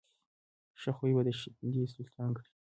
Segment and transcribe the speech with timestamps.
[0.81, 1.21] ښه خوی به
[1.75, 2.49] دې سلطان کړي.